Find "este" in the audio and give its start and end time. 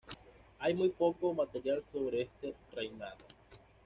2.23-2.55